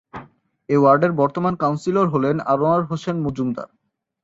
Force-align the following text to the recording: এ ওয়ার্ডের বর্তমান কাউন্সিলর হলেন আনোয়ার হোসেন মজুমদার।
এ 0.69 0.75
ওয়ার্ডের 0.77 1.11
বর্তমান 1.11 1.53
কাউন্সিলর 1.55 2.07
হলেন 2.09 2.35
আনোয়ার 2.45 2.81
হোসেন 2.83 3.17
মজুমদার। 3.25 3.69